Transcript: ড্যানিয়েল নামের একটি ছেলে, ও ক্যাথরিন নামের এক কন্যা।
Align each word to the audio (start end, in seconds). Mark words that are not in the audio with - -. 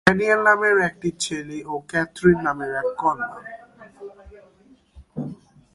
ড্যানিয়েল 0.07 0.41
নামের 0.47 0.77
একটি 0.89 1.09
ছেলে, 1.23 1.57
ও 1.65 1.73
ক্যাথরিন 1.89 2.39
নামের 2.47 2.71
এক 2.81 2.87
কন্যা। 3.01 3.29